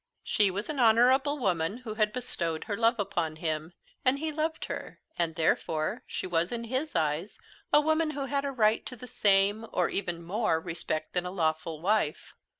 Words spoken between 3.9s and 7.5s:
and he loved her, and therefore she was in his eyes